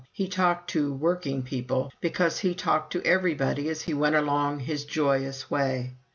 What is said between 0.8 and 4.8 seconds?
"working people" because he talked to everybody as he went along